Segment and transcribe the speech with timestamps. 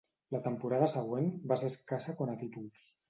[0.35, 2.89] La temporada següent va ser escassa quant a títols.